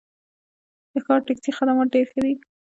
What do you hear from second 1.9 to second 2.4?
ډېر ښه دي.